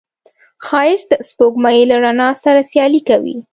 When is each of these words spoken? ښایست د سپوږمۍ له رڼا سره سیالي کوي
ښایست 0.65 1.07
د 1.19 1.21
سپوږمۍ 1.29 1.79
له 1.91 1.95
رڼا 2.03 2.29
سره 2.43 2.67
سیالي 2.71 3.01
کوي 3.09 3.35